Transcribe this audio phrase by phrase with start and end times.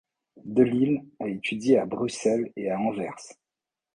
[0.45, 3.33] De Lille a étudié à Bruxelles et à Anvers.